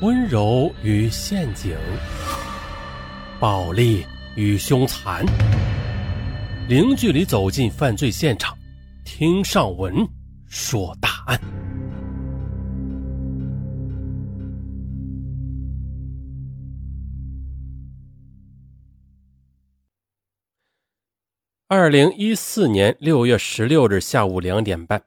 [0.00, 1.76] 温柔与陷阱，
[3.40, 5.26] 暴力与凶残，
[6.68, 8.56] 零距离走进犯罪现场，
[9.04, 10.06] 听上文
[10.46, 11.40] 说大案。
[21.66, 25.02] 二零一四年六月十六日下午两点半，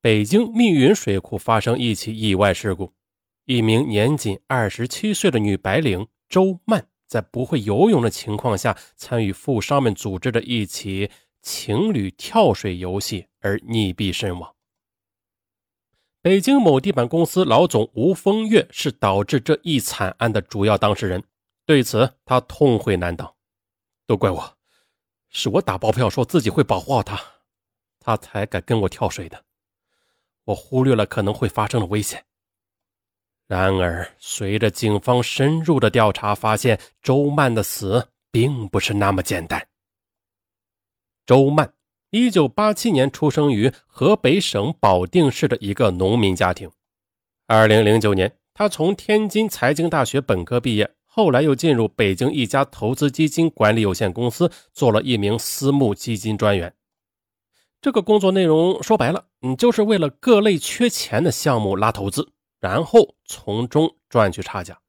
[0.00, 2.92] 北京密云水库发生一起意外事故。
[3.46, 11.10] 一名年仅二十七岁的女白领周曼，在不会游泳的情况下，参与富商们组织的一起
[11.42, 14.54] 情侣跳水游戏而溺毙身亡。
[16.22, 21.22] 北京某地板公司老总吴风月是导致这一惨案的主要当事人，
[21.66, 23.34] 对此他痛悔难当，
[24.06, 24.56] 都怪我，
[25.28, 27.20] 是我打包票说自己会保护好她，
[28.00, 29.44] 她才敢跟我跳水的，
[30.44, 32.24] 我忽略了可能会发生的危险。
[33.46, 39.66] 然而，随着警方深入的调查，发现周曼的死并不是那么简单。
[41.26, 41.72] 周曼，
[42.10, 46.70] 一九八七年出生于河北省保定市的一个农民家庭。
[47.46, 56.74] 二零零九年，他从天津财经大学本科毕业，后来又进入北京一家投资基金管理有限公司，做了一名私募基金专员。
[57.82, 62.33] 这个工作内容说白了，嗯，就是为了各类缺钱的项目拉投资。
[62.64, 64.80] 然后从中赚取差价，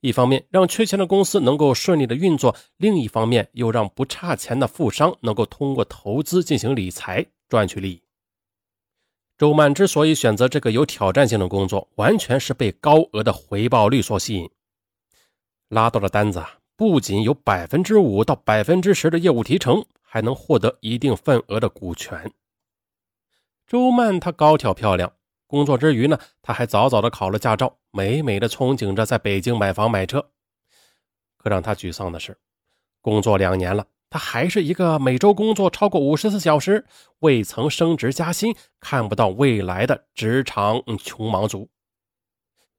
[0.00, 8.02] 一方面让缺钱的公司能够顺利的运作，另一方面又让不差钱的富商能够通过投资进行理财赚取利益。
[9.38, 14.50] 周曼之所以选择这个有挑战性的工作，完全是被高额的回报率所吸引。
[15.70, 22.30] 拉到的单子啊，不仅有百分之五到百分之十的业务提成，还能获得一定份额的股权。
[23.66, 25.10] 周曼她高挑漂亮。
[25.46, 30.30] 工作之余呢，他还早早的考了驾照，美美的憧憬着在北京买房买车。
[31.36, 32.36] 可让他沮丧的是，
[33.00, 36.84] 工作两年了，他还是一个每周工作超过五十四小时、
[37.20, 41.68] 未曾升职加薪、看不到未来的职场穷忙族。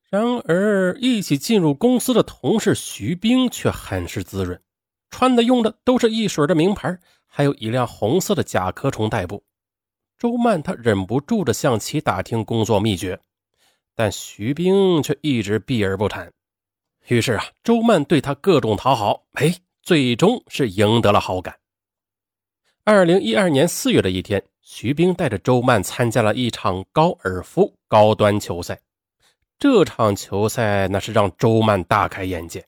[0.09, 4.61] 然而，一起进入公司的同事徐冰却很是滋润，
[5.09, 9.43] 穿的用的都是一水的名牌，还有一辆红色的甲壳虫代步。
[10.17, 13.19] 周曼他忍不住的向其打听工作秘诀，
[13.93, 16.33] 但徐冰却一直避而不谈。
[17.07, 21.55] 于是啊，周曼对他各种讨好，哎，最终是赢得了好感。
[22.83, 28.79] 二零一二年四月的一天，徐冰带着周曼参加了一场高尔夫高端球赛。
[29.59, 32.65] 这场球赛那是让周曼大开眼界。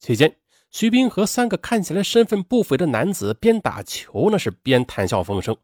[0.00, 0.36] 期间，
[0.70, 5.56] 徐冰和三个看起来身份不菲的男子边打球，那是边谈笑风生。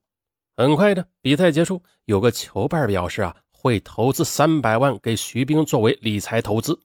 [0.58, 6.80] 很快的，比赛结束，有个球伴表示啊，会投资三百万给徐冰作为理财投资。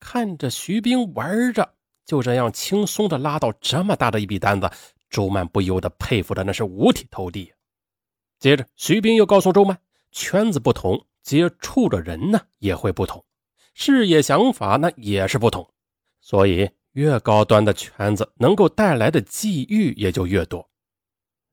[0.00, 1.74] 看着徐冰玩着，
[2.04, 4.68] 就这样轻松的拉到这么大的一笔单子，
[5.08, 7.52] 周曼不由得佩服的那是五体投地。
[8.40, 9.78] 接着，徐冰又告诉周曼，
[10.10, 13.24] 圈子不同，接触的人呢也会不同，
[13.74, 15.72] 视野想法那也是不同，
[16.20, 20.68] 所以越高端的圈子，能够带来的机遇也就越多。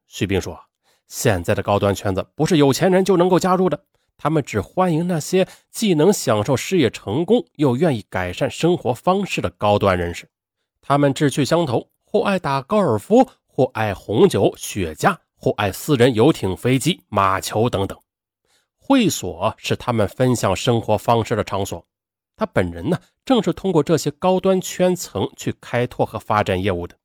[0.07, 0.59] 徐冰说。
[1.07, 3.83] 现在的高端圈子不是有钱人就能够加入的，
[4.17, 10.29] 他们只欢迎那些既能享受事业成功，又愿意改善生活方式的高端人士。
[10.81, 17.97] 他们志趣相投，或爱打高尔夫，或爱红酒、雪茄，或爱私人游艇、飞机、马球等等。
[18.77, 21.85] 会所是他们分享生活方式的场所。
[22.35, 26.97] 他本人呢，正是通过这些高端圈层去开拓和发展业务的。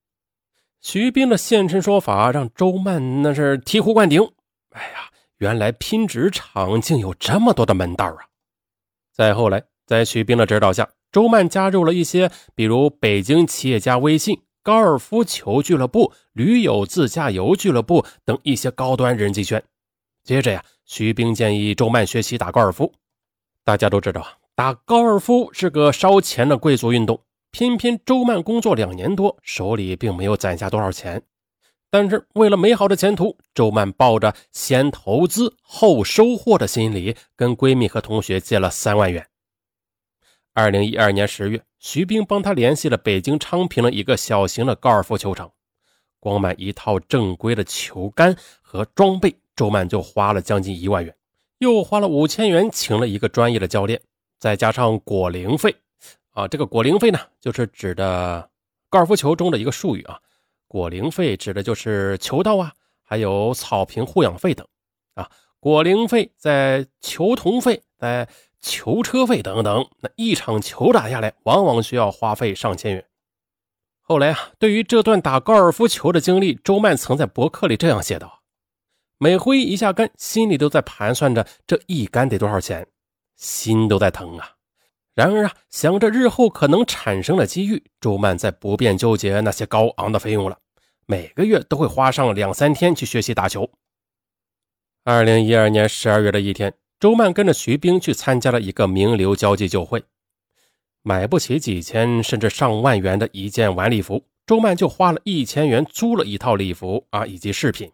[0.81, 4.22] 徐斌的现身说法让周曼那是醍醐灌顶。
[4.71, 8.19] 哎呀，原来拼职场竟有这么多的门道啊！
[9.12, 19.62] 再后来，在徐斌的指导下，周曼加入了一些，比如北京企业家微信、高尔夫球俱乐部、驴友自驾游俱乐部等一些高端人际圈。
[20.22, 22.93] 接着呀，徐斌建议周曼学习打高尔夫。
[23.65, 24.25] 大家都知道，
[24.55, 27.20] 打高尔夫是个烧钱的贵族运动。
[27.50, 31.23] 偏偏周曼工作两年多，手里并没有攒下多少钱。
[31.91, 39.27] 但是为了美好的前途，周曼抱着先投资后收获的心理，跟闺蜜和同学借了三万元。
[40.53, 45.53] 二零一二年十月，徐冰帮他联系了北京昌平的一个小型的高尔夫球场，
[46.21, 51.15] 光买一套正规的球杆和装备，周曼就花了将近一万元，
[51.59, 54.03] 又花了五千元请了一个专业的教练，
[54.39, 55.75] 再加上果零费。
[56.38, 58.49] 啊，这个果零费呢，就是指的
[58.88, 60.17] 高尔夫球中的一个术语啊。
[60.69, 64.64] 果零费指的就是球道啊，还有草坪护养费等。
[65.14, 68.29] 啊，果零费在球童费在
[68.61, 73.05] 球车费等等，那一场球打下来，往往需要花费上千元。
[74.00, 78.43] 后来啊，对于这段打高尔夫球的经历，周曼曾在博客里这样写道
[79.19, 82.87] ：“每挥一下杆，心里都在盘算着这一杆得多少钱，
[83.34, 84.50] 心都在疼啊。
[85.19, 90.56] 然而啊，想着日后可能产生的机遇，周曼再不便纠结那些高昂的费用了。
[91.06, 93.69] 每个月都会花上两三天去学习打球。”
[95.03, 96.73] 二零一二年十二月的一天。
[97.00, 100.05] 周曼跟着徐冰去参加了一个名流交际酒会，
[101.03, 107.91] 买不起几千甚至上万元的一件晚礼服，周曼就花了一千元租了一套礼服啊以及饰品。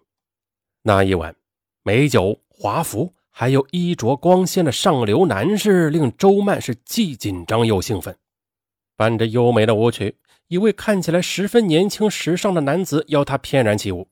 [0.83, 1.35] 那一晚，
[1.83, 8.17] 美酒、华服，还有衣着光鲜的上流男士，令周曼是既紧张又兴奋。
[8.97, 10.17] 伴着优美的舞曲，
[10.47, 14.07] 一位看起来十分年轻时尚的男子邀她翩然起舞。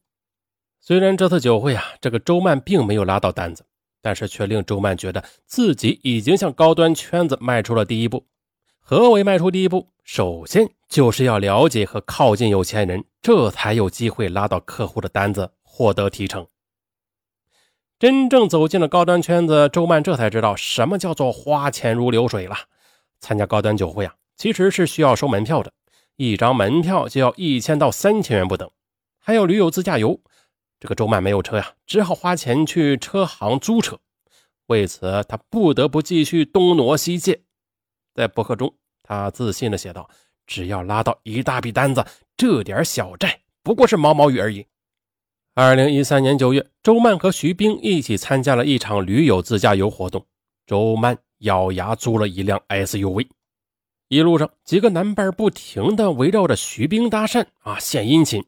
[0.80, 3.64] 虽然这次酒会啊，这个周曼并没有拉到单子。
[4.04, 8.26] 但是却令周曼觉得自己已经向高端圈子迈出了第一步。
[8.80, 9.86] 何为迈出第一步？
[10.02, 16.44] 首先就是要了解和靠近有钱人，这才有机会拉到客户的单子，获得提成。
[18.02, 22.56] 真正走进了高端圈子，周曼这才知道什么叫做花钱如流水了。
[23.20, 25.72] 参加高端酒会啊，其实是需要收门票的，
[26.16, 28.68] 一张门票就要一千到三千元不等，
[29.20, 30.20] 还有驴友自驾游。
[30.80, 33.96] 这个周曼没有车呀，只好花钱去车行租车。
[34.66, 37.40] 为此，他不得不继续东挪西借。
[38.16, 40.10] 在博客中，他自信地写道
[40.44, 42.04] ：“只要拉到一大笔单子，
[42.36, 44.66] 这点小债不过是毛毛雨而已。”
[45.54, 50.24] 二零一三年九月，周曼和徐冰一起参加了一场驴友自驾游活动。
[50.66, 53.28] 周曼咬牙租了一辆 SUV，
[54.08, 58.42] 一路上几个男伴不停地围绕着徐冰搭讪啊，献殷勤。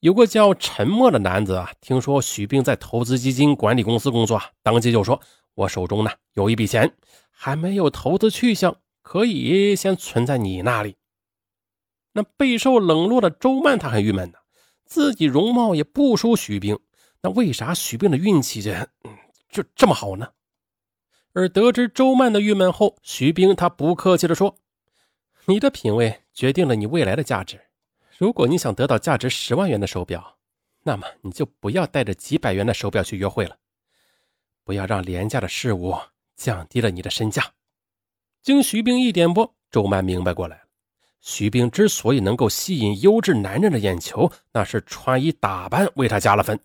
[0.00, 5.20] 有个叫沉默的男子啊，听说徐兵在投资基金管理公司工作，当即就说
[5.54, 6.92] ：“我手中呢有一笔钱，
[7.30, 10.96] 还没有投资去向，可以先存在你那里。”
[12.12, 14.38] 那备受冷落的周曼他很郁闷呢，
[14.90, 16.76] 自己容貌也不输许冰，
[17.22, 18.88] 那为啥许冰的运气这
[19.48, 20.32] 就这么好呢？
[21.32, 24.58] 而得知周曼的郁闷后，许冰他不客气地说
[25.46, 27.60] ：“你的品味决定了你未来的价值。”
[28.18, 30.36] 如果你想得到价值十万元的手表，
[30.82, 33.56] 那么你就不要带着几百元的手表去约会了。
[34.64, 35.96] 不要让廉价的事物
[36.36, 37.52] 降低了你的身价。
[38.42, 40.62] 经徐冰一点拨，周曼明白过来了。
[41.20, 46.58] 徐冰之所以能够吸引优质男人的眼球，那是穿衣打扮为他加了分。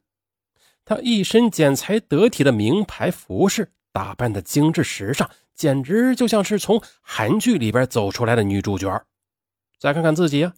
[0.84, 9.04] 他一身剪裁得体的名牌服饰，打扮的精致时尚，简直就像是从韩剧里边走出来的女主角。
[9.78, 10.54] 再看看自己呀。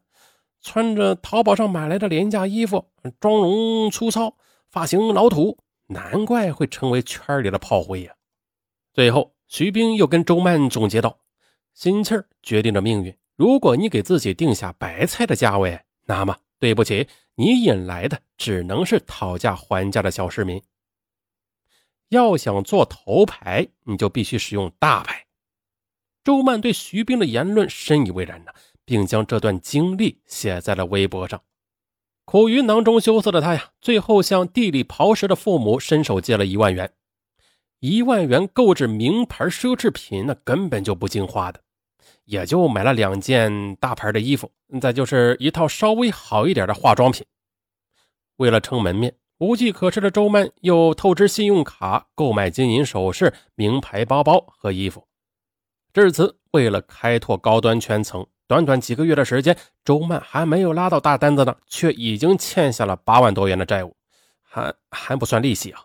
[0.60, 2.90] 穿着淘宝上买来的廉价衣服，
[3.20, 4.36] 妆容粗糙，
[4.70, 8.16] 发型老土，难怪会成为圈里的炮灰呀。
[8.92, 11.20] 最后，徐冰又跟周曼总结道
[11.76, 13.16] ：“心气儿决定着命运。
[13.38, 20.62] 如果你给自己定下白菜的价位，那么对不起，你引来的只能是讨价还价的小市民。
[22.10, 25.28] 要想做头牌，你就必须使用大牌。”
[26.26, 28.52] 周曼对徐冰的言论深以为然呢。
[28.88, 31.44] 并将这段经历写在了微博上。
[32.24, 36.94] 苦于囊中羞涩的他呀，最后向地里刨食的父母伸手借了一万元。
[37.82, 41.62] 一万元购置名牌奢侈品，那根本就不经花的，
[42.28, 47.26] 也就买了两件大牌的衣服，再就是一套稍微好一点的化妆品。
[48.36, 55.08] 为了撑门面，无计可施的周曼又透支信用卡购买金银首饰、名牌包包和衣服。
[55.94, 58.28] 至此，为了开拓高端圈层。
[58.46, 63.96] 短短几个月的时间，周曼还没有拉到大单子呢，却已经欠下了八万多元的债务，
[64.42, 65.82] 还还不算利息啊！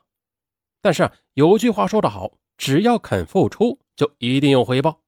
[0.81, 5.02] 但是啊有句话说得好，只要肯付出，就一定有回报。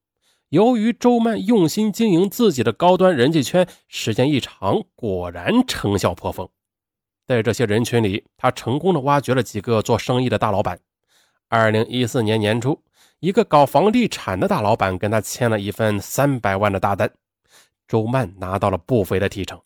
[0.50, 6.48] 由于周曼用心经营自己的高端人际圈，时间一长，果然成效颇丰。
[7.26, 10.78] 在这些人群里，他成功的挖掘了几个做生意的大老板。
[11.48, 12.80] 二零一四年年初，
[13.20, 17.10] 一个搞房地产的大老板跟他签了一份三百万的大单。
[17.88, 19.60] 周曼拿到了不菲的提成，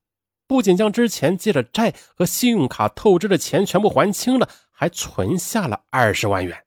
[0.47, 6.65] 不仅将之前借的债和信用卡透支的钱全部还清了，还存下了二十万元。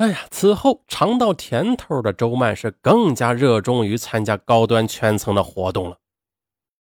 [0.00, 5.98] 哎呀，此后尝到甜头的周曼是更加热衷于参加高端圈层的活动了。